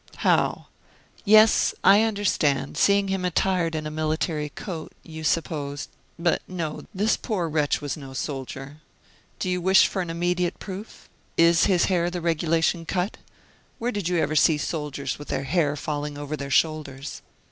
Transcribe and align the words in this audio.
"How" 0.25 0.65
"Yes, 1.25 1.75
I 1.83 2.01
understand. 2.01 2.75
Seeing 2.75 3.09
him 3.09 3.23
attired 3.23 3.75
in 3.75 3.85
a 3.85 3.91
military 3.91 4.49
coat, 4.49 4.93
you 5.03 5.23
supposed 5.23 5.89
But 6.17 6.41
no; 6.47 6.87
this 6.91 7.15
poor 7.15 7.47
wretch 7.47 7.81
was 7.81 7.95
no 7.95 8.13
soldier. 8.13 8.77
Do 9.37 9.47
you 9.47 9.61
wish 9.61 9.85
for 9.85 10.01
an 10.01 10.09
immediate 10.09 10.57
proof? 10.57 11.07
Is 11.37 11.65
his 11.65 11.85
hair 11.85 12.09
the 12.09 12.19
regulation 12.19 12.83
cut? 12.83 13.17
Where 13.77 13.91
did 13.91 14.07
you 14.09 14.17
ever 14.17 14.35
see 14.35 14.57
soldiers 14.57 15.19
with 15.19 15.27
their 15.27 15.43
hair 15.43 15.75
falling 15.75 16.17
over 16.17 16.35
their 16.35 16.49
shoulders?" 16.49 17.21